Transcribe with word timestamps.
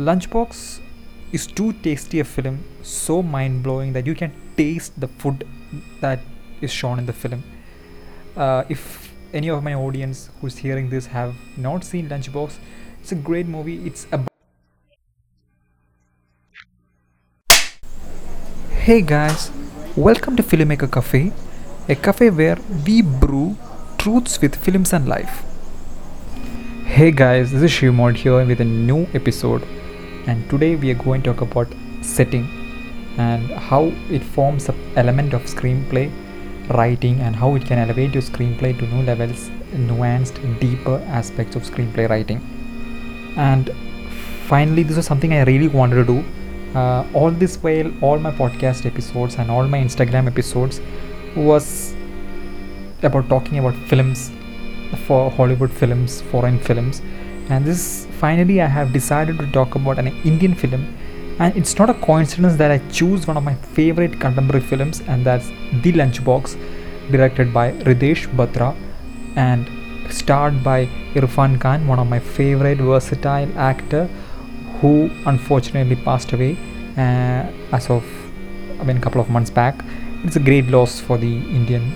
Lunchbox 0.00 0.80
is 1.30 1.46
too 1.46 1.74
tasty 1.74 2.20
a 2.20 2.24
film, 2.24 2.64
so 2.82 3.22
mind 3.22 3.62
blowing 3.62 3.92
that 3.92 4.06
you 4.06 4.14
can 4.14 4.32
taste 4.56 4.98
the 4.98 5.06
food 5.06 5.46
that 6.00 6.20
is 6.62 6.72
shown 6.72 6.98
in 6.98 7.04
the 7.04 7.12
film. 7.12 7.42
Uh, 8.34 8.64
if 8.70 9.12
any 9.34 9.50
of 9.50 9.62
my 9.62 9.74
audience 9.74 10.30
who's 10.40 10.56
hearing 10.56 10.88
this 10.88 11.04
have 11.04 11.34
not 11.58 11.84
seen 11.84 12.08
Lunchbox, 12.08 12.54
it's 13.02 13.12
a 13.12 13.14
great 13.14 13.46
movie. 13.46 13.86
It's 13.86 14.06
about 14.10 14.28
Hey 18.70 19.02
guys, 19.02 19.50
welcome 19.96 20.34
to 20.36 20.42
Filmmaker 20.42 20.90
Cafe, 20.90 21.30
a 21.90 21.94
cafe 21.94 22.30
where 22.30 22.56
we 22.86 23.02
brew 23.02 23.54
truths 23.98 24.40
with 24.40 24.56
films 24.56 24.94
and 24.94 25.06
life. 25.06 25.42
Hey 26.86 27.10
guys, 27.10 27.52
this 27.52 27.62
is 27.62 27.70
Shivmod 27.70 28.16
here 28.16 28.46
with 28.46 28.62
a 28.62 28.64
new 28.64 29.06
episode, 29.12 29.62
and 30.30 30.48
today 30.48 30.76
we 30.82 30.90
are 30.92 31.00
going 31.02 31.22
to 31.22 31.32
talk 31.32 31.40
about 31.44 31.70
setting 32.08 32.44
and 33.18 33.50
how 33.68 33.80
it 34.16 34.22
forms 34.34 34.68
an 34.68 34.76
element 35.02 35.32
of 35.38 35.42
screenplay 35.52 36.04
writing 36.78 37.16
and 37.20 37.34
how 37.34 37.48
it 37.56 37.64
can 37.70 37.78
elevate 37.84 38.12
your 38.14 38.22
screenplay 38.22 38.70
to 38.78 38.86
new 38.92 39.02
levels, 39.02 39.48
nuanced, 39.88 40.36
deeper 40.60 40.96
aspects 41.20 41.56
of 41.56 41.62
screenplay 41.62 42.08
writing. 42.08 42.40
And 43.36 43.70
finally, 44.46 44.84
this 44.84 44.96
was 44.96 45.06
something 45.06 45.32
I 45.34 45.42
really 45.42 45.66
wanted 45.66 45.96
to 45.96 46.04
do. 46.12 46.78
Uh, 46.78 47.04
all 47.12 47.32
this 47.32 47.56
while, 47.56 47.90
all 48.00 48.18
my 48.20 48.30
podcast 48.30 48.86
episodes 48.86 49.34
and 49.34 49.50
all 49.50 49.66
my 49.66 49.78
Instagram 49.78 50.28
episodes 50.28 50.80
was 51.34 51.96
about 53.02 53.28
talking 53.28 53.58
about 53.58 53.74
films 53.88 54.30
for 55.06 55.28
Hollywood 55.32 55.72
films, 55.72 56.22
foreign 56.22 56.60
films, 56.60 57.02
and 57.50 57.64
this 57.64 58.06
finally 58.20 58.60
I 58.62 58.66
have 58.66 58.92
decided 58.92 59.38
to 59.38 59.50
talk 59.52 59.74
about 59.74 59.98
an 59.98 60.08
Indian 60.24 60.54
film. 60.54 60.82
And 61.38 61.56
it's 61.56 61.76
not 61.78 61.88
a 61.88 61.94
coincidence 61.94 62.56
that 62.56 62.70
I 62.70 62.78
choose 62.90 63.26
one 63.26 63.36
of 63.36 63.42
my 63.42 63.54
favorite 63.54 64.20
contemporary 64.20 64.62
films, 64.62 65.00
and 65.08 65.24
that's 65.24 65.48
The 65.82 65.92
Lunchbox, 65.92 66.56
directed 67.10 67.52
by 67.52 67.72
Ritesh 67.72 68.26
Batra 68.36 68.76
and 69.36 69.68
starred 70.12 70.62
by 70.62 70.86
Irfan 71.14 71.60
Khan, 71.60 71.86
one 71.86 71.98
of 71.98 72.08
my 72.08 72.18
favorite 72.18 72.78
versatile 72.78 73.50
actor 73.58 74.06
who 74.80 75.10
unfortunately 75.26 75.96
passed 75.96 76.32
away 76.32 76.56
uh, 76.96 77.76
as 77.76 77.88
of 77.90 78.04
I 78.80 78.84
mean 78.84 78.96
a 78.96 79.00
couple 79.00 79.20
of 79.20 79.30
months 79.30 79.50
back. 79.50 79.84
It's 80.24 80.36
a 80.36 80.40
great 80.40 80.66
loss 80.68 81.00
for 81.00 81.16
the 81.16 81.32
Indian 81.58 81.94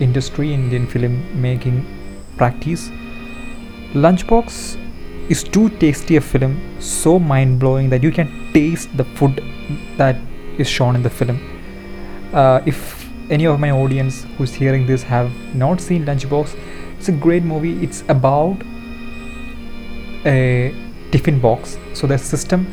industry, 0.00 0.52
Indian 0.54 0.86
film 0.86 1.40
making 1.40 1.86
practice. 2.36 2.90
Lunchbox 3.94 4.78
is 5.28 5.42
too 5.42 5.68
tasty 5.78 6.16
a 6.16 6.20
film, 6.20 6.60
so 6.80 7.18
mind 7.18 7.58
blowing 7.58 7.90
that 7.90 8.04
you 8.04 8.12
can 8.12 8.52
taste 8.52 8.96
the 8.96 9.04
food 9.04 9.42
that 9.96 10.16
is 10.58 10.68
shown 10.68 10.94
in 10.94 11.02
the 11.02 11.10
film. 11.10 11.40
Uh, 12.32 12.60
if 12.66 13.10
any 13.30 13.46
of 13.46 13.58
my 13.58 13.72
audience 13.72 14.26
who's 14.38 14.54
hearing 14.54 14.86
this 14.86 15.02
have 15.02 15.28
not 15.56 15.80
seen 15.80 16.04
Lunchbox, 16.04 16.56
it's 16.98 17.08
a 17.08 17.12
great 17.12 17.42
movie. 17.42 17.82
It's 17.82 18.04
about 18.08 18.58
a 20.24 20.72
tiffin 21.10 21.40
box. 21.40 21.76
So 21.92 22.06
the 22.06 22.16
system 22.16 22.66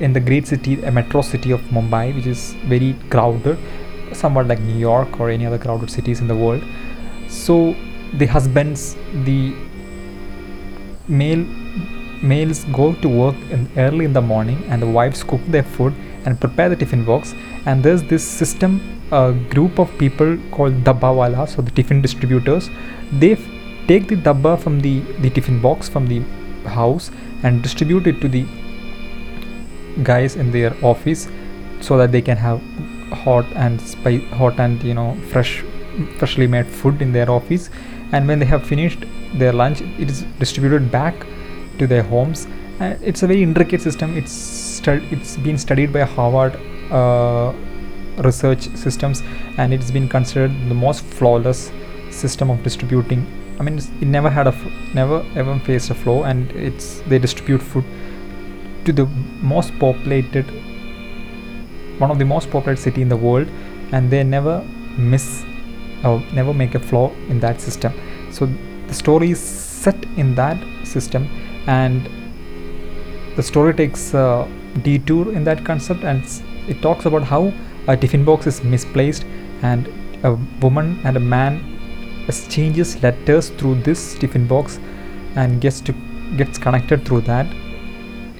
in 0.00 0.14
the 0.14 0.20
great 0.20 0.46
city, 0.46 0.82
a 0.82 0.90
metro 0.90 1.20
city 1.20 1.50
of 1.50 1.60
Mumbai, 1.64 2.14
which 2.14 2.26
is 2.26 2.54
very 2.64 2.96
crowded, 3.10 3.58
somewhat 4.12 4.46
like 4.46 4.60
New 4.60 4.78
York 4.78 5.20
or 5.20 5.28
any 5.28 5.44
other 5.44 5.58
crowded 5.58 5.90
cities 5.90 6.20
in 6.20 6.26
the 6.26 6.36
world. 6.36 6.64
So 7.28 7.74
the 8.14 8.26
husbands, 8.26 8.96
the 9.24 9.54
male 11.08 11.44
males 12.22 12.64
go 12.72 12.94
to 12.94 13.08
work 13.08 13.34
in 13.50 13.68
early 13.76 14.04
in 14.04 14.12
the 14.12 14.22
morning, 14.22 14.62
and 14.68 14.80
the 14.80 14.86
wives 14.86 15.22
cook 15.22 15.40
their 15.46 15.62
food 15.62 15.94
and 16.24 16.40
prepare 16.40 16.68
the 16.68 16.76
tiffin 16.76 17.04
box. 17.04 17.34
And 17.66 17.82
there's 17.82 18.02
this 18.02 18.26
system, 18.26 18.80
a 19.12 19.32
group 19.32 19.78
of 19.78 19.96
people 19.98 20.38
called 20.50 20.84
dabbawala, 20.84 21.48
so 21.48 21.62
the 21.62 21.70
tiffin 21.70 22.00
distributors. 22.00 22.70
They 23.12 23.32
f- 23.32 23.46
take 23.86 24.08
the 24.08 24.16
dabba 24.16 24.58
from 24.58 24.80
the 24.80 25.00
the 25.24 25.30
tiffin 25.30 25.60
box 25.60 25.88
from 25.88 26.06
the 26.06 26.20
house 26.68 27.10
and 27.42 27.62
distribute 27.62 28.06
it 28.06 28.20
to 28.22 28.28
the 28.28 28.46
guys 30.02 30.36
in 30.36 30.50
their 30.50 30.74
office 30.82 31.28
so 31.80 31.98
that 31.98 32.10
they 32.10 32.22
can 32.22 32.36
have 32.36 32.62
hot 33.24 33.44
and 33.54 33.80
hot 34.30 34.58
and 34.58 34.82
you 34.82 34.94
know 34.94 35.14
fresh 35.32 35.62
freshly 36.18 36.46
made 36.46 36.66
food 36.66 37.02
in 37.02 37.12
their 37.12 37.30
office 37.30 37.68
and 38.12 38.26
when 38.26 38.38
they 38.38 38.46
have 38.46 38.66
finished 38.66 39.04
their 39.34 39.52
lunch 39.52 39.80
it 39.80 40.10
is 40.10 40.22
distributed 40.38 40.90
back 40.90 41.14
to 41.78 41.86
their 41.86 42.02
homes. 42.02 42.46
And 42.80 43.00
it's 43.02 43.22
a 43.22 43.26
very 43.26 43.42
intricate 43.42 43.80
system. 43.80 44.16
It's 44.16 44.32
stud- 44.32 45.06
it's 45.10 45.36
been 45.36 45.58
studied 45.58 45.92
by 45.92 46.02
harvard 46.02 46.56
uh, 46.90 47.52
research 48.18 48.68
systems 48.76 49.22
and 49.58 49.72
it's 49.74 49.90
been 49.90 50.08
considered 50.08 50.52
the 50.68 50.74
most 50.74 51.04
flawless 51.04 51.72
system 52.10 52.50
of 52.50 52.62
distributing. 52.62 53.26
I 53.58 53.62
mean 53.62 53.78
it 53.78 54.06
never 54.06 54.30
had 54.30 54.46
a 54.46 54.52
f- 54.52 54.94
never 54.94 55.24
ever 55.36 55.58
faced 55.60 55.90
a 55.90 55.94
flaw 55.94 56.24
and 56.24 56.50
it's 56.52 57.00
they 57.02 57.18
distribute 57.18 57.62
food 57.62 57.84
to 58.84 58.92
the 58.92 59.06
most 59.40 59.76
populated 59.78 60.46
one 61.98 62.10
of 62.10 62.18
the 62.18 62.24
most 62.24 62.50
populated 62.50 62.80
city 62.82 63.02
in 63.02 63.08
the 63.08 63.16
world 63.16 63.48
and 63.92 64.10
they 64.10 64.22
never 64.24 64.62
miss 64.98 65.44
or 66.04 66.20
never 66.32 66.52
make 66.52 66.74
a 66.74 66.80
flaw 66.80 67.10
in 67.28 67.40
that 67.40 67.60
system. 67.60 67.92
So 68.30 68.48
the 68.88 68.94
story 68.94 69.30
is 69.30 69.40
set 69.40 70.04
in 70.16 70.34
that 70.34 70.58
system 70.86 71.26
and 71.66 72.08
the 73.36 73.42
story 73.42 73.74
takes 73.74 74.14
a 74.14 74.48
detour 74.82 75.32
in 75.32 75.44
that 75.44 75.64
concept 75.64 76.04
and 76.04 76.24
it 76.68 76.80
talks 76.82 77.04
about 77.06 77.22
how 77.22 77.52
a 77.88 77.96
tiffin 77.96 78.24
box 78.24 78.46
is 78.46 78.62
misplaced 78.62 79.24
and 79.62 79.88
a 80.24 80.34
woman 80.60 80.98
and 81.04 81.16
a 81.16 81.20
man 81.20 81.58
exchanges 82.28 83.02
letters 83.02 83.50
through 83.50 83.74
this 83.82 84.14
tiffin 84.18 84.46
box 84.46 84.78
and 85.36 85.60
gets 85.60 85.80
to 85.80 85.92
gets 86.36 86.58
connected 86.58 87.04
through 87.06 87.20
that. 87.22 87.46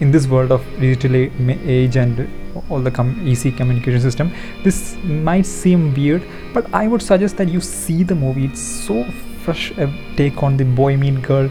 In 0.00 0.10
this 0.10 0.26
world 0.26 0.50
of 0.50 0.64
digital 0.80 1.14
age 1.14 1.96
and 1.96 2.28
all 2.68 2.80
the 2.80 2.90
com- 2.90 3.20
easy 3.26 3.50
communication 3.52 4.00
system 4.00 4.32
this 4.62 4.96
might 5.02 5.44
seem 5.44 5.92
weird 5.94 6.22
but 6.52 6.72
i 6.72 6.86
would 6.86 7.02
suggest 7.02 7.36
that 7.36 7.48
you 7.48 7.60
see 7.60 8.02
the 8.02 8.14
movie. 8.14 8.44
It's 8.46 8.60
so 8.60 9.04
fresh 9.44 9.72
take 10.16 10.42
on 10.42 10.56
the 10.56 10.64
boy 10.80 10.96
mean 11.04 11.20
girl 11.28 11.48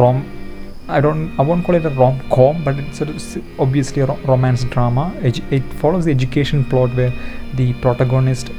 rom 0.00 0.18
i 0.96 1.00
don't 1.04 1.38
i 1.40 1.42
won't 1.48 1.64
call 1.66 1.74
it 1.80 1.86
a 1.90 1.90
rom-com 2.00 2.62
but 2.64 2.76
it's 2.82 3.00
a, 3.00 3.06
s- 3.08 3.38
obviously 3.58 4.02
a 4.02 4.06
ro- 4.06 4.18
romance 4.32 4.64
drama. 4.64 5.04
Edu- 5.20 5.44
it 5.52 5.62
follows 5.82 6.04
the 6.04 6.10
education 6.10 6.64
plot 6.64 6.90
where 6.98 7.12
the 7.54 7.72
protagonist 7.84 8.50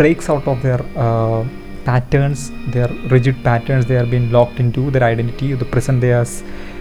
breaks 0.00 0.28
out 0.30 0.46
of 0.48 0.62
their 0.62 0.80
uh, 0.96 1.44
patterns 1.84 2.50
their 2.76 2.88
rigid 3.14 3.36
patterns 3.44 3.84
they 3.86 3.96
are 4.02 4.06
being 4.06 4.30
locked 4.32 4.58
into 4.58 4.90
their 4.90 5.04
identity 5.04 5.52
the 5.54 5.64
prison 5.74 6.00
they 6.00 6.12
are 6.12 6.24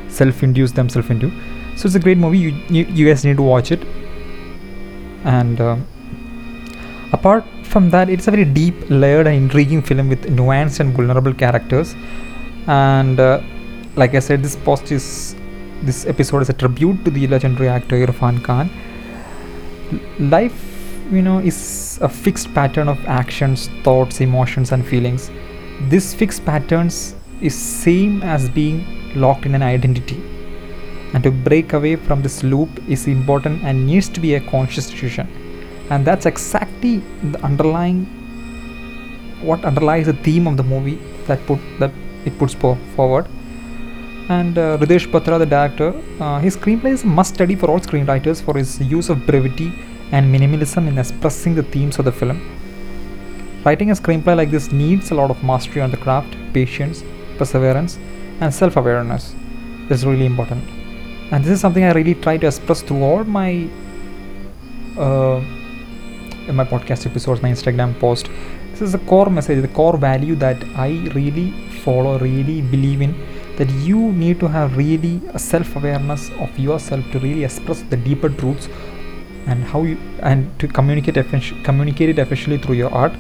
self-induced 0.07 0.75
themselves 0.75 1.09
into. 1.09 1.29
So 1.75 1.87
it's 1.87 1.95
a 1.95 1.99
great 1.99 2.19
movie. 2.19 2.37
You, 2.37 2.51
you, 2.69 2.83
you 2.85 3.07
guys 3.07 3.25
need 3.25 3.37
to 3.37 3.41
watch 3.43 3.71
it. 3.71 3.83
And 5.25 5.59
um 5.59 5.87
apart 7.11 7.43
from 7.63 7.89
that 7.89 8.09
it's 8.09 8.27
a 8.27 8.31
very 8.31 8.45
deep 8.45 8.75
layered 8.89 9.27
and 9.27 9.35
intriguing 9.35 9.81
film 9.81 10.09
with 10.09 10.23
nuanced 10.25 10.79
and 10.79 10.93
vulnerable 10.93 11.33
characters. 11.33 11.95
And 12.67 13.19
uh, 13.19 13.41
like 13.95 14.15
i 14.15 14.19
said 14.19 14.41
this 14.41 14.55
post 14.55 14.91
is 14.91 15.35
this 15.83 16.05
episode 16.05 16.41
is 16.41 16.49
a 16.49 16.53
tribute 16.53 17.03
to 17.05 17.11
the 17.11 17.27
legendary 17.27 17.69
actor 17.69 17.95
irfan 18.05 18.43
khan. 18.43 18.69
Life 20.19 20.59
you 21.11 21.21
know 21.21 21.39
is 21.39 21.99
a 22.01 22.09
fixed 22.09 22.53
pattern 22.53 22.87
of 22.87 22.97
actions 23.05 23.67
thoughts 23.83 24.21
emotions 24.21 24.71
and 24.71 24.85
feelings. 24.85 25.29
This 25.89 26.13
fixed 26.13 26.45
patterns 26.45 27.15
is 27.41 27.55
same 27.55 28.21
as 28.23 28.49
being 28.49 28.85
locked 29.15 29.45
in 29.45 29.55
an 29.55 29.61
identity. 29.61 30.21
And 31.13 31.23
to 31.23 31.29
break 31.29 31.73
away 31.73 31.95
from 31.95 32.21
this 32.23 32.43
loop 32.43 32.69
is 32.89 33.07
important 33.07 33.63
and 33.63 33.85
needs 33.85 34.09
to 34.09 34.19
be 34.19 34.35
a 34.35 34.41
conscious 34.49 34.89
decision 34.89 35.27
and 35.89 36.05
that's 36.05 36.25
exactly 36.25 36.97
the 37.31 37.39
underlying 37.43 38.05
what 39.41 39.63
underlies 39.65 40.05
the 40.05 40.17
theme 40.27 40.47
of 40.47 40.57
the 40.57 40.63
movie 40.63 40.99
that 41.27 41.45
put 41.45 41.59
that 41.79 41.91
it 42.25 42.37
puts 42.37 42.53
forward 42.53 43.27
and 44.29 44.57
uh, 44.57 44.77
Ritesh 44.77 45.11
Batra, 45.11 45.37
the 45.37 45.45
director, 45.45 45.93
uh, 46.21 46.39
his 46.39 46.55
screenplay 46.55 46.93
is 46.93 47.03
a 47.03 47.07
must 47.07 47.33
study 47.33 47.55
for 47.55 47.69
all 47.69 47.79
screenwriters 47.79 48.41
for 48.41 48.57
his 48.57 48.79
use 48.79 49.09
of 49.09 49.25
brevity 49.25 49.73
and 50.13 50.33
minimalism 50.33 50.87
in 50.87 50.97
expressing 50.97 51.55
the 51.55 51.63
themes 51.63 51.99
of 51.99 52.05
the 52.05 52.11
film. 52.11 52.39
Writing 53.65 53.91
a 53.91 53.93
screenplay 53.93 54.35
like 54.37 54.49
this 54.49 54.71
needs 54.71 55.11
a 55.11 55.15
lot 55.15 55.29
of 55.29 55.43
mastery 55.43 55.81
on 55.81 55.91
the 55.91 55.97
craft, 55.97 56.37
patience, 56.53 57.03
perseverance, 57.37 57.97
and 58.39 58.53
self 58.53 58.77
awareness. 58.77 59.35
This 59.89 59.99
is 59.99 60.05
really 60.05 60.25
important. 60.25 60.63
And 61.31 61.43
this 61.43 61.51
is 61.51 61.59
something 61.59 61.83
I 61.83 61.91
really 61.91 62.15
try 62.15 62.37
to 62.37 62.47
express 62.47 62.81
through 62.81 63.03
all 63.03 63.23
my 63.25 63.67
uh, 64.97 65.41
my 66.51 66.65
podcast 66.65 67.05
episodes, 67.05 67.41
my 67.41 67.49
Instagram 67.49 67.97
post. 67.99 68.29
This 68.71 68.81
is 68.81 68.91
the 68.91 68.99
core 68.99 69.29
message, 69.29 69.61
the 69.61 69.67
core 69.67 69.97
value 69.97 70.35
that 70.35 70.63
I 70.75 70.89
really 71.13 71.51
follow, 71.83 72.17
really 72.19 72.61
believe 72.61 73.01
in 73.01 73.13
that 73.57 73.69
you 73.69 74.11
need 74.11 74.39
to 74.39 74.47
have 74.47 74.75
really 74.77 75.21
a 75.33 75.39
self-awareness 75.39 76.31
of 76.39 76.57
yourself 76.57 77.05
to 77.11 77.19
really 77.19 77.43
express 77.43 77.83
the 77.83 77.97
deeper 77.97 78.29
truths 78.29 78.67
and 79.45 79.63
how 79.63 79.83
you 79.83 79.97
and 80.21 80.47
to 80.59 80.67
communicate 80.67 81.15
effic- 81.15 81.63
communicate 81.63 82.09
it 82.09 82.19
efficiently 82.19 82.57
through 82.57 82.75
your 82.75 82.91
art 82.91 83.13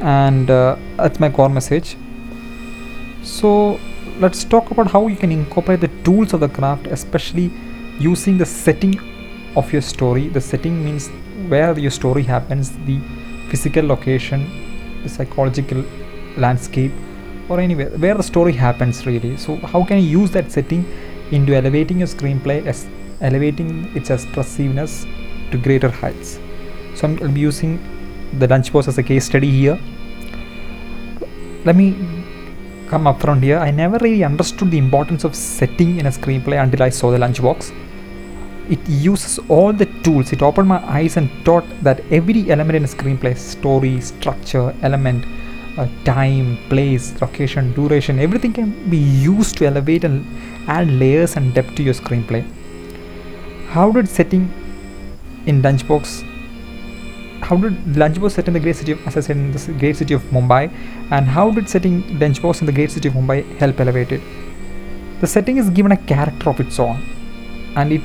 and 0.00 0.50
uh, 0.50 0.76
that's 0.96 1.18
my 1.18 1.28
core 1.28 1.48
message 1.48 1.96
so 3.22 3.80
let's 4.18 4.44
talk 4.44 4.70
about 4.70 4.90
how 4.90 5.06
you 5.06 5.16
can 5.16 5.32
incorporate 5.32 5.80
the 5.80 5.88
tools 6.04 6.32
of 6.32 6.40
the 6.40 6.48
craft 6.48 6.86
especially 6.86 7.50
using 7.98 8.38
the 8.38 8.46
setting 8.46 8.94
of 9.56 9.72
your 9.72 9.82
story. 9.82 10.28
The 10.28 10.40
setting 10.40 10.84
means 10.84 11.08
where 11.48 11.78
your 11.78 11.90
story 11.90 12.22
happens 12.22 12.70
the 12.86 13.00
physical 13.50 13.84
location 13.84 14.46
the 15.02 15.08
psychological 15.08 15.84
landscape 16.36 16.92
or 17.48 17.60
anywhere 17.60 17.90
where 17.98 18.14
the 18.14 18.22
story 18.22 18.52
happens 18.52 19.06
really. 19.06 19.36
So 19.36 19.56
how 19.56 19.84
can 19.84 19.98
you 19.98 20.20
use 20.20 20.30
that 20.32 20.52
setting 20.52 20.84
into 21.30 21.54
elevating 21.54 21.98
your 21.98 22.08
screenplay 22.08 22.64
as 22.66 22.86
elevating 23.20 23.94
its 23.96 24.10
expressiveness 24.10 25.06
to 25.50 25.58
greater 25.58 25.88
heights? 25.88 26.38
So 26.94 27.08
i'm, 27.08 27.18
I'll 27.22 27.32
be 27.32 27.40
using 27.40 27.78
the 28.38 28.46
lunchbox 28.46 28.88
as 28.88 28.98
a 28.98 29.02
case 29.02 29.24
study 29.24 29.50
here. 29.50 29.78
Let 31.64 31.76
me 31.76 31.96
come 32.88 33.06
up 33.06 33.20
front 33.20 33.42
here. 33.42 33.58
I 33.58 33.70
never 33.70 33.98
really 33.98 34.24
understood 34.24 34.70
the 34.70 34.78
importance 34.78 35.24
of 35.24 35.34
setting 35.34 35.98
in 35.98 36.06
a 36.06 36.10
screenplay 36.10 36.62
until 36.62 36.82
i 36.82 36.88
saw 36.88 37.10
the 37.10 37.18
lunchbox 37.18 37.72
it 38.70 38.88
uses 38.88 39.38
all 39.48 39.72
the 39.72 39.86
tools. 40.04 40.32
It 40.32 40.42
opened 40.42 40.68
my 40.68 40.80
eyes 40.96 41.16
and 41.16 41.28
taught 41.44 41.64
that 41.82 42.00
every 42.10 42.50
element 42.50 42.76
in 42.76 42.84
a 42.84 42.88
screenplay 42.88 43.36
story 43.36 44.00
structure 44.00 44.72
element 44.82 45.24
uh, 45.76 45.88
time 46.04 46.56
place 46.68 47.20
location 47.20 47.72
duration 47.72 48.18
everything 48.18 48.52
can 48.52 48.70
be 48.90 48.96
used 48.96 49.56
to 49.58 49.66
elevate 49.66 50.04
and 50.04 50.26
add 50.68 50.88
layers 51.02 51.36
and 51.36 51.54
depth 51.54 51.74
to 51.76 51.82
your 51.82 51.94
screenplay. 51.94 52.42
How 53.68 53.90
did 53.90 54.08
setting 54.08 54.52
in 55.46 55.62
lunchbox 55.62 56.26
how 57.42 57.56
did 57.56 57.72
lunchbox 58.02 58.32
set 58.32 58.46
in 58.48 58.54
the 58.54 58.60
great 58.60 58.76
city 58.76 58.92
of 58.92 59.06
as 59.08 59.16
i 59.16 59.20
said 59.26 59.36
in 59.36 59.50
the 59.52 59.72
great 59.82 59.96
city 59.96 60.14
of 60.14 60.22
mumbai 60.36 60.62
and 61.10 61.26
how 61.36 61.50
did 61.50 61.68
setting 61.74 62.02
lunchbox 62.22 62.60
in 62.60 62.66
the 62.66 62.76
great 62.78 62.90
city 62.96 63.08
of 63.08 63.14
mumbai 63.14 63.38
help 63.58 63.80
elevate 63.80 64.12
it? 64.12 64.20
The 65.20 65.26
setting 65.26 65.56
is 65.56 65.70
given 65.70 65.92
a 65.92 65.96
character 65.96 66.50
of 66.50 66.60
its 66.60 66.78
own 66.78 67.02
and 67.76 67.92
it 67.92 68.02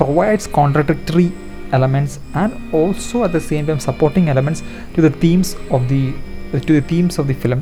provides 0.00 0.46
contradictory 0.46 1.30
elements 1.72 2.18
and 2.34 2.74
also 2.74 3.24
at 3.26 3.32
the 3.32 3.40
same 3.50 3.66
time 3.66 3.80
supporting 3.88 4.28
elements 4.34 4.62
to 4.94 5.00
the 5.06 5.12
themes 5.22 5.48
of 5.76 5.88
the 5.92 6.02
to 6.68 6.72
the 6.78 6.84
themes 6.92 7.18
of 7.20 7.26
the 7.30 7.36
film. 7.42 7.60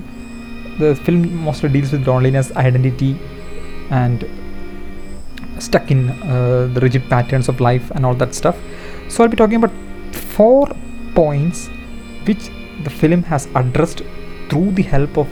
The 0.79 0.95
film 1.07 1.21
mostly 1.49 1.69
deals 1.69 1.93
with 1.93 2.07
loneliness 2.07 2.51
identity 2.57 3.13
and 3.91 4.25
stuck 5.59 5.91
in 5.91 6.11
uh, 6.11 6.71
the 6.75 6.81
rigid 6.81 7.09
patterns 7.11 7.49
of 7.49 7.61
life 7.61 7.91
and 7.91 8.07
all 8.07 8.15
that 8.23 8.35
stuff. 8.35 8.57
So 9.09 9.25
i'll 9.25 9.35
be 9.35 9.41
talking 9.43 9.61
about 9.63 9.75
four 10.37 10.69
points 11.15 11.69
which 12.29 12.45
the 12.85 12.91
film 13.01 13.23
has 13.33 13.47
addressed 13.61 14.03
through 14.49 14.71
the 14.79 14.83
help 14.95 15.19
of 15.23 15.29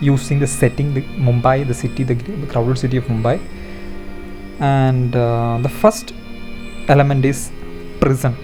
using 0.00 0.38
the 0.44 0.46
setting 0.46 0.94
the 0.94 1.02
mumbai 1.26 1.56
the 1.66 1.74
city 1.74 2.02
the, 2.02 2.14
the 2.14 2.48
crowded 2.52 2.78
city 2.84 2.96
of 2.96 3.04
mumbai 3.04 3.36
and 4.62 5.16
uh, 5.16 5.58
the 5.60 5.68
first 5.68 6.14
element 6.88 7.24
is 7.24 7.50
prison. 8.00 8.34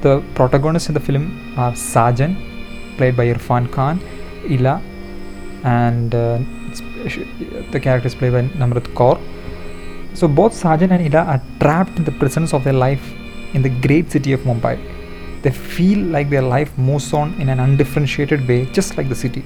The 0.00 0.22
protagonists 0.34 0.88
in 0.88 0.94
the 0.94 1.00
film 1.08 1.26
are 1.56 1.72
Sajan 1.72 2.32
played 2.96 3.16
by 3.16 3.26
Irfan 3.26 3.70
Khan 3.70 4.00
Ila 4.50 4.82
and 5.62 6.14
uh, 6.14 6.38
the 7.70 7.80
character 7.80 8.08
is 8.08 8.16
played 8.16 8.32
by 8.32 8.42
Nimrat 8.42 8.88
Kaur. 8.94 9.20
So 10.14 10.26
both 10.26 10.52
Sajan 10.60 10.90
and 10.90 11.06
Ila 11.06 11.22
are 11.34 11.42
trapped 11.60 11.96
in 11.98 12.04
the 12.04 12.12
prisons 12.12 12.52
of 12.52 12.64
their 12.64 12.72
life 12.72 13.12
in 13.54 13.62
the 13.62 13.68
great 13.86 14.10
city 14.10 14.32
of 14.32 14.40
Mumbai. 14.40 14.76
They 15.42 15.50
feel 15.50 16.00
like 16.16 16.30
their 16.30 16.42
life 16.42 16.76
moves 16.76 17.12
on 17.12 17.40
in 17.40 17.48
an 17.48 17.60
undifferentiated 17.60 18.46
way 18.48 18.64
just 18.66 18.96
like 18.96 19.08
the 19.08 19.14
city. 19.14 19.44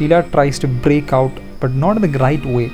Ila 0.00 0.22
tries 0.30 0.60
to 0.60 0.68
break 0.68 1.12
out 1.12 1.32
but 1.58 1.72
not 1.72 1.96
in 1.96 2.02
the 2.02 2.18
right 2.18 2.44
way 2.46 2.70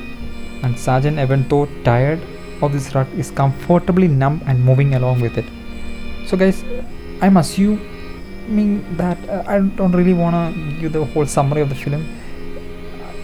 and 0.64 0.74
Sajan, 0.74 1.22
even 1.22 1.46
though 1.48 1.66
tired 1.84 2.20
of 2.62 2.72
this 2.72 2.94
rut, 2.94 3.06
is 3.16 3.30
comfortably 3.30 4.08
numb 4.08 4.42
and 4.46 4.64
moving 4.64 4.94
along 4.94 5.20
with 5.20 5.36
it. 5.38 5.44
So, 6.26 6.36
guys, 6.36 6.64
I'm 7.20 7.36
assuming 7.36 8.96
that 8.96 9.18
uh, 9.28 9.44
I 9.46 9.60
don't 9.60 9.92
really 9.92 10.14
want 10.14 10.34
to 10.36 10.80
give 10.80 10.92
the 10.92 11.04
whole 11.04 11.26
summary 11.26 11.60
of 11.60 11.68
the 11.68 11.74
film. 11.74 12.06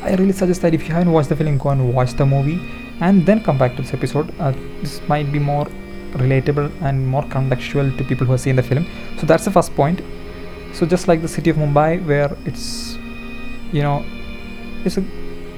I 0.03 0.15
really 0.15 0.33
suggest 0.33 0.63
that 0.63 0.75
if 0.75 0.87
you 0.87 0.95
haven't 0.95 1.13
watched 1.13 1.29
the 1.31 1.37
film, 1.37 1.59
go 1.59 1.71
and 1.71 1.95
watch 1.95 2.13
the 2.15 2.27
movie 2.27 2.61
and 3.01 3.25
then 3.25 3.43
come 3.43 3.59
back 3.59 3.77
to 3.77 3.83
this 3.83 3.95
episode. 3.95 4.33
Uh, 4.39 4.53
this 4.81 5.01
might 5.09 5.33
be 5.33 5.39
more 5.39 5.67
relatable 6.13 6.71
and 6.83 7.07
more 7.07 7.23
contextual 7.23 7.97
to 7.97 8.05
people 8.05 8.27
who 8.27 8.33
have 8.33 8.41
seen 8.41 8.57
the 8.57 8.63
film. 8.63 8.87
So, 9.19 9.27
that's 9.27 9.45
the 9.45 9.51
first 9.51 9.75
point. 9.75 10.03
So, 10.75 10.87
just 10.87 11.09
like 11.09 11.23
the 11.23 11.29
city 11.29 11.51
of 11.51 11.57
Mumbai, 11.57 12.05
where 12.05 12.37
it's 12.45 12.99
you 13.73 13.83
know, 13.83 14.05
it's 14.85 14.97
a 14.97 15.05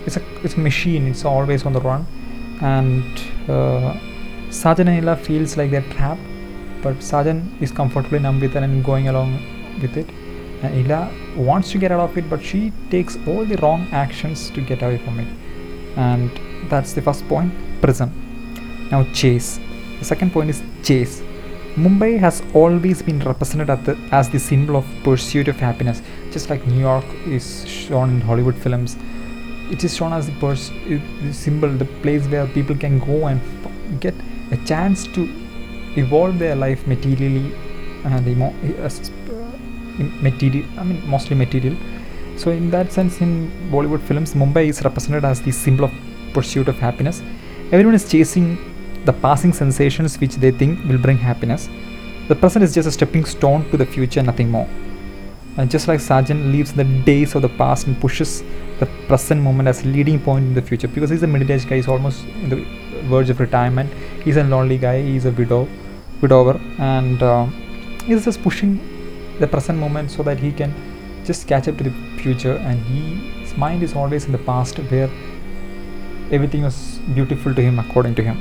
it's 0.07 0.17
a 0.17 0.23
it's 0.45 0.55
a 0.55 0.61
machine. 0.61 1.07
It's 1.07 1.25
always 1.25 1.65
on 1.65 1.73
the 1.73 1.81
run. 1.81 2.07
And 2.61 3.19
uh, 3.49 3.99
Sajan 4.49 4.87
and 4.89 5.03
Ila 5.03 5.17
feels 5.17 5.57
like 5.57 5.71
they're 5.71 5.91
trapped 5.95 6.21
but 6.83 6.97
Sajan 6.97 7.61
is 7.63 7.71
comfortably 7.71 8.19
numb 8.19 8.41
with 8.41 8.57
it 8.57 8.63
and 8.63 8.85
going 8.85 9.09
along 9.09 9.35
with 9.81 9.97
it. 9.97 10.09
And 10.63 10.75
Ila 10.87 11.11
wants 11.37 11.71
to 11.73 11.79
get 11.79 11.93
out 11.93 12.01
of 12.01 12.19
it 12.19 12.29
but 12.29 12.43
she 12.43 12.73
takes 12.91 13.17
all 13.27 13.45
the 13.45 13.57
wrong 13.57 13.89
actions 13.93 14.51
to 14.51 14.61
get 14.61 14.83
away 14.83 14.99
from 14.99 15.19
it. 15.21 15.29
And 15.97 16.31
that's 16.69 16.93
the 16.93 17.03
first 17.03 17.27
point 17.29 17.53
prison. 17.81 18.11
Now 18.91 19.05
chase. 19.13 19.59
The 19.99 20.05
second 20.05 20.33
point 20.33 20.51
is 20.51 20.63
chase. 20.83 21.23
Mumbai 21.77 22.19
has 22.19 22.43
always 22.53 23.01
been 23.01 23.19
represented 23.21 23.69
the, 23.87 23.97
as 24.11 24.29
the 24.29 24.39
symbol 24.39 24.77
of 24.77 24.87
pursuit 25.03 25.49
of 25.49 25.57
happiness 25.57 26.03
just 26.31 26.51
like 26.51 26.67
New 26.67 26.79
York 26.79 27.05
is 27.27 27.67
shown 27.67 28.11
in 28.11 28.21
Hollywood 28.21 28.55
films 28.55 28.97
it 29.71 29.85
is 29.85 29.97
shown 29.97 30.13
as 30.13 30.27
the, 30.27 30.33
pers- 30.41 30.71
the 30.87 31.33
symbol 31.33 31.69
the 31.69 31.85
place 32.03 32.27
where 32.27 32.47
people 32.49 32.77
can 32.77 32.99
go 32.99 33.27
and 33.27 33.41
get 34.01 34.15
a 34.51 34.57
chance 34.65 35.07
to 35.07 35.23
evolve 35.97 36.39
their 36.39 36.57
life 36.57 36.87
materially 36.87 37.55
and 38.05 38.27
emo- 38.27 38.55
uh, 38.85 38.91
material 40.21 40.67
i 40.79 40.83
mean 40.83 41.07
mostly 41.09 41.37
material. 41.37 41.77
So 42.37 42.51
in 42.51 42.71
that 42.71 42.91
sense 42.93 43.21
in 43.21 43.51
bollywood 43.71 44.03
films 44.09 44.33
mumbai 44.35 44.67
is 44.69 44.83
represented 44.83 45.25
as 45.25 45.41
the 45.43 45.53
symbol 45.53 45.85
of 45.85 45.93
pursuit 46.33 46.69
of 46.69 46.79
happiness. 46.79 47.23
Everyone 47.73 47.95
is 47.95 48.11
chasing 48.11 48.59
the 49.05 49.13
passing 49.13 49.53
sensations 49.53 50.19
which 50.19 50.37
they 50.37 50.51
think 50.51 50.83
will 50.89 50.99
bring 50.99 51.19
happiness. 51.19 51.69
The 52.29 52.35
present 52.35 52.63
is 52.65 52.75
just 52.75 52.89
a 52.89 52.93
stepping 52.93 53.25
stone 53.25 53.69
to 53.71 53.77
the 53.77 53.85
future 53.85 54.23
nothing 54.23 54.51
more. 54.51 54.69
And 55.57 55.71
just 55.71 55.89
like 55.89 56.01
Sajan 56.01 56.53
leaves 56.53 56.73
the 56.73 56.85
days 56.85 57.35
of 57.35 57.43
the 57.43 57.49
past 57.51 57.87
and 57.87 58.01
pushes 58.01 58.43
the 58.83 58.89
present 59.09 59.41
moment 59.47 59.69
as 59.73 59.79
a 59.85 59.89
leading 59.97 60.19
point 60.29 60.45
in 60.49 60.55
the 60.59 60.65
future 60.71 60.89
because 60.95 61.11
he's 61.15 61.25
a 61.29 61.33
middle-aged 61.35 61.69
guy, 61.69 61.77
he's 61.81 61.91
almost 61.95 62.25
in 62.43 62.49
the 62.53 62.59
verge 63.13 63.31
of 63.31 63.41
retirement. 63.41 63.91
He's 64.25 64.39
a 64.43 64.45
lonely 64.45 64.79
guy, 64.87 64.97
he's 65.03 65.27
a 65.33 65.35
widow, 65.41 65.69
widower, 66.21 66.57
and 66.79 67.23
uh, 67.23 67.47
he's 68.07 68.25
just 68.25 68.43
pushing 68.43 68.73
the 69.41 69.47
present 69.47 69.79
moment 69.79 70.11
so 70.11 70.23
that 70.29 70.39
he 70.39 70.53
can 70.61 70.73
just 71.25 71.47
catch 71.47 71.69
up 71.69 71.77
to 71.79 71.85
the 71.85 71.95
future. 72.23 72.57
And 72.69 72.81
he, 72.91 73.03
his 73.43 73.57
mind 73.57 73.83
is 73.83 73.95
always 73.95 74.25
in 74.27 74.33
the 74.33 74.45
past 74.51 74.79
where 74.93 75.11
everything 76.31 76.63
was 76.63 76.77
beautiful 77.15 77.55
to 77.55 77.63
him 77.63 77.79
according 77.79 78.15
to 78.17 78.23
him. 78.23 78.39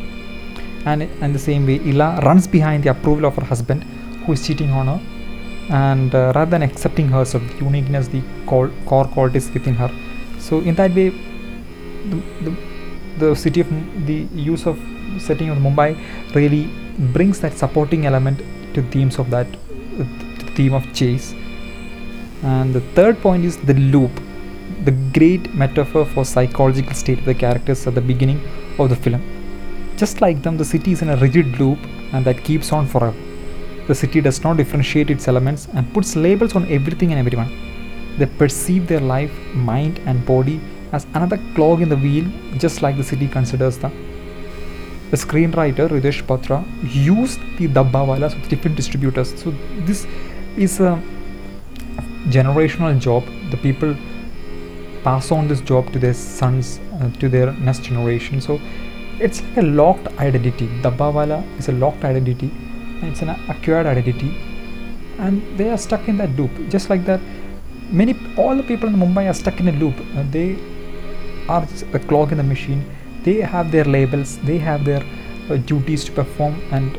And 0.85 1.03
in 1.03 1.33
the 1.33 1.39
same 1.39 1.65
way, 1.67 1.79
Ila 1.91 2.21
runs 2.23 2.47
behind 2.47 2.83
the 2.83 2.89
approval 2.89 3.25
of 3.25 3.35
her 3.35 3.45
husband 3.45 3.83
who 4.25 4.33
is 4.33 4.45
cheating 4.45 4.71
on 4.71 4.87
her 4.87 5.01
and 5.69 6.13
uh, 6.13 6.31
rather 6.35 6.51
than 6.51 6.63
accepting 6.63 7.07
herself, 7.07 7.43
the 7.49 7.65
uniqueness 7.65 8.07
the 8.07 8.21
core 8.45 8.69
qualities 8.85 9.49
within 9.51 9.75
her 9.75 9.91
so 10.47 10.59
in 10.69 10.75
that 10.81 10.91
way 10.99 11.09
the, 12.11 12.19
the, 12.45 12.51
the 13.21 13.35
city 13.35 13.61
of 13.61 13.69
the 14.07 14.19
use 14.53 14.65
of 14.71 14.79
setting 15.27 15.49
of 15.53 15.57
mumbai 15.67 15.89
really 16.35 16.63
brings 17.15 17.39
that 17.43 17.57
supporting 17.63 18.05
element 18.11 18.39
to 18.73 18.81
themes 18.93 19.17
of 19.19 19.29
that 19.29 19.47
uh, 19.99 20.05
theme 20.55 20.73
of 20.73 20.85
chase. 20.93 21.33
And 22.43 22.73
the 22.73 22.81
third 22.97 23.21
point 23.21 23.45
is 23.45 23.57
the 23.57 23.73
loop 23.73 24.11
the 24.85 24.91
great 25.17 25.53
metaphor 25.53 26.05
for 26.05 26.23
psychological 26.25 26.93
state 26.93 27.19
of 27.19 27.25
the 27.25 27.35
characters 27.35 27.85
at 27.85 27.93
the 27.93 28.01
beginning 28.01 28.39
of 28.79 28.89
the 28.89 28.95
film. 28.95 29.21
Just 29.95 30.21
like 30.21 30.41
them 30.41 30.57
the 30.57 30.65
city 30.65 30.93
is 30.93 31.01
in 31.03 31.09
a 31.09 31.17
rigid 31.17 31.59
loop 31.59 31.77
and 32.13 32.25
that 32.25 32.43
keeps 32.43 32.71
on 32.71 32.87
forever. 32.87 33.15
The 33.87 33.93
city 33.93 34.21
does 34.21 34.43
not 34.43 34.57
differentiate 34.57 35.11
its 35.11 35.27
elements 35.27 35.67
and 35.73 35.93
puts 35.93 36.15
labels 36.15 36.55
on 36.55 36.65
everything 36.71 37.11
and 37.11 37.19
everyone. 37.19 37.70
They 38.17 38.25
perceive 38.25 38.87
their 38.87 38.99
life, 38.99 39.31
mind, 39.53 39.99
and 40.05 40.25
body 40.25 40.59
as 40.91 41.05
another 41.13 41.39
clog 41.55 41.81
in 41.81 41.89
the 41.89 41.97
wheel, 41.97 42.25
just 42.57 42.81
like 42.81 42.97
the 42.97 43.03
city 43.03 43.27
considers 43.27 43.77
them. 43.77 43.91
The 45.11 45.17
screenwriter 45.17 45.89
Ritesh 45.89 46.23
Batra 46.23 46.65
used 46.93 47.39
the 47.57 47.67
Dabbawalas 47.67 48.35
with 48.39 48.49
different 48.49 48.77
distributors. 48.77 49.37
So 49.41 49.53
this 49.85 50.05
is 50.57 50.79
a 50.79 51.01
generational 52.29 52.99
job. 52.99 53.25
The 53.51 53.57
people 53.57 53.95
pass 55.03 55.31
on 55.31 55.47
this 55.47 55.61
job 55.61 55.91
to 55.93 55.99
their 55.99 56.13
sons 56.13 56.79
uh, 57.01 57.09
to 57.19 57.29
their 57.29 57.51
next 57.53 57.83
generation 57.83 58.39
so 58.39 58.59
it's 59.19 59.41
like 59.41 59.57
a 59.57 59.61
locked 59.61 60.07
identity 60.19 60.67
dabbawala 60.83 61.39
is 61.59 61.69
a 61.69 61.71
locked 61.71 62.03
identity 62.03 62.51
and 63.01 63.05
it's 63.05 63.21
an 63.21 63.29
acquired 63.29 63.85
identity 63.85 64.31
and 65.17 65.41
they 65.57 65.69
are 65.69 65.77
stuck 65.77 66.07
in 66.07 66.17
that 66.17 66.29
loop 66.35 66.51
just 66.69 66.89
like 66.89 67.05
that 67.05 67.19
many 67.91 68.15
all 68.37 68.55
the 68.55 68.63
people 68.63 68.87
in 68.87 68.95
mumbai 68.95 69.29
are 69.29 69.33
stuck 69.33 69.59
in 69.59 69.67
a 69.67 69.71
loop. 69.73 69.95
Uh, 70.15 70.23
they 70.31 70.57
are 71.49 71.67
a 71.93 71.99
clog 71.99 72.31
in 72.31 72.37
the 72.37 72.43
machine. 72.43 72.83
They 73.23 73.41
have 73.41 73.71
their 73.71 73.85
labels 73.85 74.37
they 74.39 74.57
have 74.57 74.85
their 74.85 75.03
uh, 75.49 75.57
duties 75.57 76.05
to 76.05 76.11
perform 76.11 76.61
and 76.71 76.97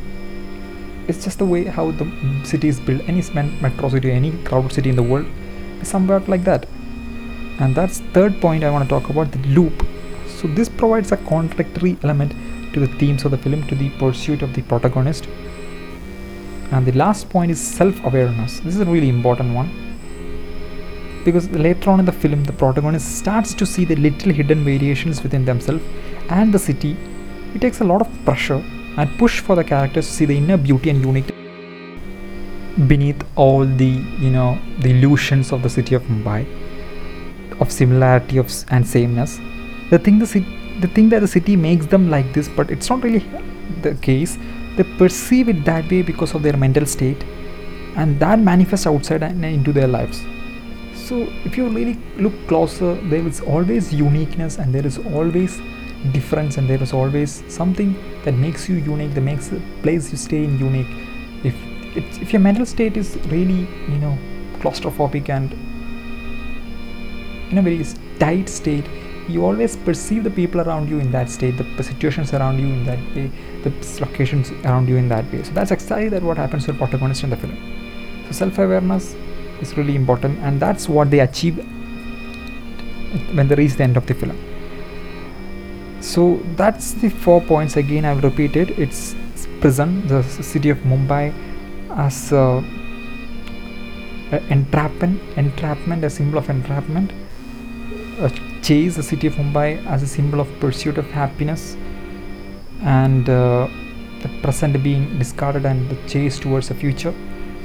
it's 1.08 1.25
just 1.25 1.38
the 1.38 1.44
way 1.44 1.64
how 1.64 1.90
the 1.90 2.06
city 2.44 2.68
is 2.68 2.78
built. 2.78 3.02
Any 3.08 3.22
metro 3.62 3.88
city 3.88 4.11
any 4.11 4.32
crowded 4.44 4.72
city 4.72 4.90
in 4.90 4.96
the 4.96 5.02
world 5.02 5.26
is 5.80 5.88
somewhat 5.88 6.28
like 6.28 6.44
that. 6.44 6.66
And 7.61 7.75
that's 7.75 8.00
third 8.16 8.40
point 8.40 8.64
i 8.64 8.70
want 8.70 8.84
to 8.84 8.88
talk 8.88 9.08
about 9.11 9.32
the 9.32 9.38
loop. 9.49 9.87
So 10.26 10.49
this 10.49 10.68
provides 10.68 11.12
a 11.12 11.16
contradictory 11.16 11.96
element 12.02 12.32
to 12.75 12.80
the 12.80 12.88
themes 12.99 13.25
of 13.25 13.30
the 13.30 13.38
film 13.38 13.66
to 13.68 13.75
the 13.75 13.90
pursuit 13.99 14.42
of 14.42 14.54
the 14.54 14.62
protagonist. 14.62 15.26
And 16.70 16.87
the 16.87 16.92
last 16.92 17.28
point 17.28 17.50
is 17.50 17.61
self-awareness. 17.61 18.61
This 18.61 18.75
is 18.75 18.80
a 18.80 18.87
really 18.87 19.08
important 19.08 19.54
one 19.54 19.91
because 21.25 21.49
later 21.50 21.91
on 21.91 22.00
in 22.00 22.07
the 22.07 22.12
film 22.12 22.45
the 22.45 22.52
protagonist 22.52 23.19
starts 23.19 23.55
to 23.55 23.67
see 23.67 23.85
the 23.85 23.97
little 23.97 24.33
hidden 24.33 24.64
variations 24.64 25.23
within 25.23 25.45
themselves 25.45 25.83
and 26.29 26.52
the 26.52 26.59
city. 26.59 26.97
It 27.55 27.61
takes 27.61 27.81
a 27.81 27.85
lot 27.85 28.00
of 28.00 28.09
pressure 28.25 28.62
and 28.97 29.19
push 29.19 29.41
for 29.41 29.57
the 29.57 29.64
characters 29.64 30.07
to 30.07 30.12
see 30.12 30.25
the 30.25 30.37
inner 30.37 30.57
beauty 30.57 30.91
and 30.91 31.00
unique 31.05 31.31
beneath 32.88 33.23
all 33.37 33.67
the 33.67 33.93
you 34.25 34.31
know 34.31 34.59
the 34.81 34.91
illusions 34.91 35.52
of 35.52 35.62
the 35.62 35.69
city 35.69 35.95
of 35.95 36.02
mumbai 36.05 36.41
of 37.61 37.71
similarity 37.71 38.38
of 38.38 38.50
and 38.71 38.87
sameness. 38.87 39.38
The 39.91 39.99
thing 39.99 40.19
the 40.19 40.26
city 40.26 40.59
the 40.81 40.88
thing 40.88 41.09
that 41.11 41.21
the 41.21 41.29
city 41.29 41.55
makes 41.55 41.87
them 41.87 42.11
like 42.11 42.33
this 42.33 42.49
but 42.49 42.71
it's 42.71 42.88
not 42.88 43.02
really 43.05 43.25
the 43.83 43.95
case. 43.95 44.38
They 44.76 44.85
perceive 44.85 45.50
it 45.50 45.64
that 45.67 45.91
way 45.91 46.02
because 46.02 46.35
of 46.35 46.43
their 46.43 46.57
mental 46.57 46.87
state 46.87 47.23
and 47.97 48.19
that 48.21 48.38
manifests 48.38 48.87
outside 48.87 49.23
and 49.23 49.45
into 49.45 49.71
their 49.71 49.87
lives 49.87 50.25
so 51.12 51.19
if 51.45 51.59
you 51.59 51.69
really 51.69 51.99
look 52.25 52.35
closer 52.49 52.90
there 53.12 53.26
is 53.31 53.40
always 53.54 53.92
uniqueness 53.92 54.57
and 54.57 54.75
there 54.75 54.87
is 54.90 54.97
always 55.16 55.61
difference 56.12 56.57
and 56.57 56.71
there 56.71 56.83
is 56.83 56.92
always 56.99 57.33
something 57.54 57.90
that 58.25 58.35
makes 58.45 58.66
you 58.69 58.76
unique 58.76 59.12
that 59.16 59.26
makes 59.26 59.49
the 59.49 59.61
place 59.83 60.11
you 60.11 60.16
stay 60.16 60.42
in 60.45 60.59
unique. 60.59 60.92
If 61.45 61.54
if 62.23 62.33
your 62.33 62.40
mental 62.40 62.64
state 62.64 62.97
is 62.97 63.11
really 63.35 63.61
you 63.95 63.99
know 64.04 64.16
claustrophobic 64.61 65.28
and 65.28 65.52
in 67.50 67.59
a 67.59 67.62
very 67.69 67.85
tight 68.19 68.49
state 68.49 68.88
you 69.28 69.45
always 69.49 69.76
perceive 69.88 70.25
the 70.28 70.35
people 70.38 70.62
around 70.62 70.88
you 70.88 70.99
in 70.99 71.12
that 71.16 71.28
state 71.35 71.59
the 71.59 71.85
situations 71.90 72.33
around 72.38 72.59
you 72.59 72.71
in 72.78 72.87
that 72.87 73.02
way 73.16 73.26
the 73.66 73.73
locations 74.07 74.50
around 74.64 74.88
you 74.88 74.97
in 74.97 75.11
that 75.11 75.31
way. 75.31 75.42
So 75.42 75.52
that's 75.61 75.73
exactly 75.78 76.09
that 76.09 76.23
what 76.23 76.38
happens 76.38 76.64
to 76.64 76.73
the 76.73 76.78
protagonist 76.78 77.23
in 77.23 77.37
the 77.37 77.37
film. 77.37 77.59
So 78.28 78.33
self-awareness 78.45 79.14
is 79.62 79.76
really 79.76 79.95
important 79.97 80.38
and 80.40 80.61
that's 80.61 80.88
what 80.88 81.11
they 81.11 81.21
achieve 81.21 81.57
when 83.37 83.49
they 83.49 83.54
reach 83.54 83.75
the 83.75 83.85
end 83.85 83.97
of 83.97 84.07
the 84.07 84.14
film. 84.14 84.37
So 86.00 86.40
that's 86.57 86.92
the 86.92 87.09
four 87.09 87.40
points. 87.40 87.76
Again 87.76 88.04
i've 88.04 88.23
repeated 88.25 88.71
it's 88.71 89.16
prison 89.61 90.07
the 90.09 90.23
city 90.23 90.71
of 90.71 90.78
mumbai 90.92 91.33
as 92.07 92.33
uh, 92.33 92.62
entrapment 94.49 95.21
entrapment 95.37 96.04
a 96.04 96.11
symbol 96.11 96.38
of 96.38 96.50
entrapment. 96.50 97.12
A 98.19 98.31
chase 98.62 98.97
the 98.97 99.02
city 99.02 99.26
of 99.26 99.35
mumbai 99.35 99.85
as 99.87 100.02
a 100.02 100.07
symbol 100.07 100.40
of 100.40 100.49
pursuit 100.61 100.99
of 100.99 101.07
happiness. 101.11 101.76
And 102.83 103.28
uh, 103.28 103.69
the 104.23 104.28
present 104.42 104.83
being 104.83 105.19
discarded 105.19 105.64
and 105.66 105.88
the 105.88 105.97
chase 106.09 106.38
towards 106.38 106.69
the 106.69 106.75
future 106.75 107.14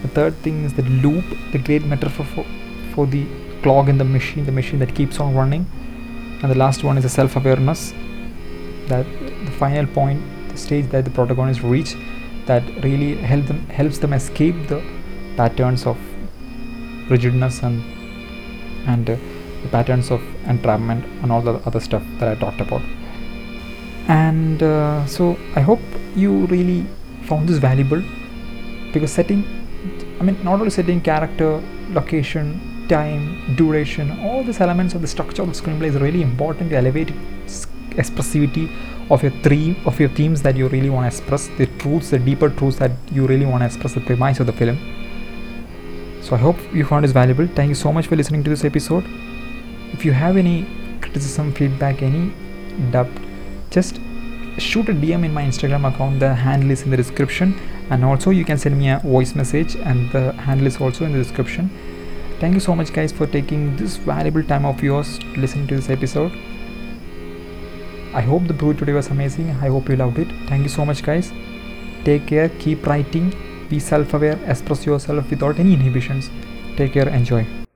the 0.02 0.08
third 0.08 0.36
thing 0.46 0.64
is 0.64 0.74
the 0.74 0.84
loop 1.06 1.26
the 1.52 1.58
great 1.58 1.84
metaphor 1.86 2.26
for, 2.26 2.46
for 2.94 3.06
the 3.08 3.26
clog 3.62 3.90
in 3.90 3.98
the 3.98 4.04
machine 4.04 4.46
the 4.46 4.52
machine 4.52 4.80
that 4.80 4.94
keeps 4.94 5.20
on 5.20 5.36
running 5.36 5.66
and 6.42 6.52
the 6.52 6.58
last 6.58 6.84
one 6.84 6.98
is 6.98 7.04
the 7.04 7.10
self-awareness 7.10 7.94
that 8.88 9.06
the 9.46 9.52
final 9.64 9.88
point 9.88 10.22
the 10.50 10.58
stage 10.58 10.88
that 10.90 11.04
the 11.06 11.12
protagonist 11.12 11.62
reach 11.62 11.96
that 12.46 12.64
really 12.84 13.16
help 13.16 13.46
them 13.46 13.60
helps 13.80 13.98
them 13.98 14.14
escape 14.14 14.68
the 14.68 14.82
patterns 15.36 15.86
of 15.86 15.98
rigidness 17.10 17.62
and 17.64 17.84
and 18.88 19.10
uh, 19.10 19.18
the 19.64 19.70
patterns 19.70 20.12
of 20.12 20.22
entrapment 20.46 21.06
and 21.22 21.32
all 21.32 21.42
the 21.42 21.56
other 21.66 21.80
stuff 21.80 22.04
that 22.20 22.30
I 22.30 22.36
talked 22.36 22.62
about. 22.62 22.82
And 24.08 24.64
uh, 24.64 25.06
so 25.06 25.38
I 25.56 25.62
hope 25.62 25.80
you 26.16 26.46
really 26.46 26.86
found 27.24 27.50
this 27.50 27.58
valuable 27.58 28.02
because 28.94 29.12
setting, 29.12 29.44
I 30.20 30.24
mean, 30.24 30.44
not 30.44 30.60
only 30.60 30.70
setting 30.72 31.00
character, 31.02 31.62
location, 31.90 32.88
time, 32.90 33.56
duration, 33.56 34.20
all 34.22 34.44
these 34.44 34.60
elements 34.60 34.96
of 34.96 35.02
the 35.02 35.08
structure 35.08 35.44
of 35.44 35.50
the 35.50 35.62
screenplay 35.62 35.88
is 35.88 35.96
really 35.96 36.22
important 36.22 36.72
to 36.72 36.78
elevate 36.78 37.14
expressivity 37.92 38.70
of 39.10 39.24
your 39.24 39.32
theme 39.44 39.76
of 39.86 40.00
your 40.00 40.10
themes 40.10 40.42
that 40.42 40.56
you 40.56 40.68
really 40.68 40.90
want 40.90 41.04
to 41.04 41.18
express, 41.18 41.48
the 41.58 41.66
truths, 41.78 42.10
the 42.10 42.20
deeper 42.20 42.50
truths 42.50 42.78
that 42.78 42.92
you 43.12 43.26
really 43.28 43.46
want 43.46 43.62
to 43.62 43.66
express, 43.66 43.94
the 43.94 44.02
premise 44.02 44.40
of 44.40 44.48
the 44.48 44.54
film. 44.54 44.78
So 46.22 46.36
I 46.36 46.40
hope 46.40 46.58
you 46.74 46.84
found 46.86 47.06
this 47.06 47.12
valuable. 47.12 47.48
Thank 47.48 47.70
you 47.70 47.76
so 47.76 47.94
much 47.94 48.08
for 48.08 48.16
listening 48.16 48.44
to 48.44 48.50
this 48.50 48.66
episode. 48.66 49.06
If 49.94 50.04
you 50.04 50.12
have 50.12 50.36
any 50.36 50.66
criticism, 51.02 51.54
feedback, 51.54 52.02
any 52.02 52.34
doubt, 52.92 53.08
just 53.70 54.00
shoot 54.58 54.90
a 54.90 54.94
DM 54.94 55.26
in 55.26 55.34
my 55.34 55.44
Instagram 55.44 55.88
account. 55.88 56.20
The 56.20 56.34
handle 56.34 56.72
is 56.72 56.84
in 56.84 56.92
the 56.92 56.98
description, 56.98 57.60
and 57.90 58.04
also 58.04 58.32
you 58.32 58.46
can 58.46 58.58
send 58.58 58.78
me 58.78 58.90
a 58.90 59.00
voice 59.00 59.36
message, 59.36 59.76
and 59.76 60.12
the 60.12 60.32
handle 60.34 60.68
is 60.68 60.80
also 60.80 61.06
in 61.06 61.14
the 61.14 61.20
description. 61.20 61.70
Thank 62.40 62.54
you 62.54 62.60
so 62.60 62.76
much, 62.76 62.94
guys, 62.94 63.12
for 63.12 63.28
taking 63.28 63.76
this 63.78 63.98
valuable 63.98 64.44
time 64.44 64.66
of 64.66 64.84
yours 64.84 65.18
to 65.20 65.28
listen 65.38 65.68
to 65.68 65.76
this 65.76 65.90
episode. 65.90 66.32
I 68.14 68.22
hope 68.22 68.48
the 68.48 68.54
brew 68.54 68.74
today 68.74 68.94
was 68.94 69.08
amazing. 69.08 69.52
I 69.52 69.68
hope 69.68 69.90
you 69.90 69.96
loved 69.96 70.20
it. 70.20 70.28
Thank 70.48 70.64
you 70.64 70.70
so 70.70 70.86
much, 70.86 71.04
guys. 71.04 71.32
Take 72.04 72.28
care. 72.28 72.50
Keep 72.50 72.88
writing. 72.88 73.34
Be 73.70 73.80
self-aware. 73.80 74.40
Express 74.46 74.86
yourself 74.86 75.30
without 75.30 75.60
any 75.60 75.74
inhibitions. 75.74 76.30
Take 76.78 76.94
care. 76.94 77.10
Enjoy. 77.10 77.67